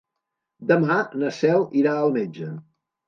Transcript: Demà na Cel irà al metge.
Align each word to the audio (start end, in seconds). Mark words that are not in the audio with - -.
Demà 0.71 0.95
na 1.23 1.29
Cel 1.41 1.67
irà 1.83 1.95
al 1.99 2.13
metge. 2.17 2.51